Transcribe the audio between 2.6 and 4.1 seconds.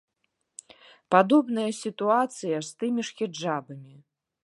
з тымі ж хіджабамі.